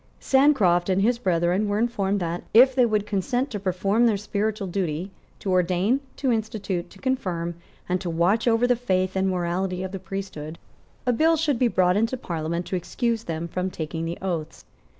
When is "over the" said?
8.47-8.75